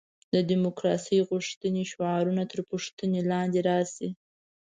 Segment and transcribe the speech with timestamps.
[0.33, 4.09] د دیموکراسي غوښتنې شعارونه تر پوښتنې لاندې راشي.